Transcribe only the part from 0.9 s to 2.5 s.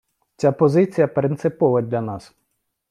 принципова для нас.